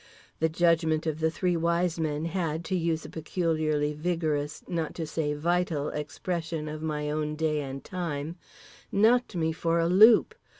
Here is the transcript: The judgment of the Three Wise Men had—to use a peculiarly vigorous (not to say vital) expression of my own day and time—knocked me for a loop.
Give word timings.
The 0.39 0.49
judgment 0.49 1.05
of 1.05 1.19
the 1.19 1.29
Three 1.29 1.55
Wise 1.55 1.99
Men 1.99 2.25
had—to 2.25 2.75
use 2.75 3.05
a 3.05 3.07
peculiarly 3.09 3.93
vigorous 3.93 4.63
(not 4.67 4.95
to 4.95 5.05
say 5.05 5.35
vital) 5.35 5.89
expression 5.89 6.67
of 6.67 6.81
my 6.81 7.11
own 7.11 7.35
day 7.35 7.61
and 7.61 7.83
time—knocked 7.83 9.35
me 9.35 9.51
for 9.53 9.77
a 9.77 9.87
loop. 9.87 10.33